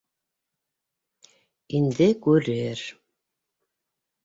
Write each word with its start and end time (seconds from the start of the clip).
Инде 1.79 2.09
күрер. 2.25 2.83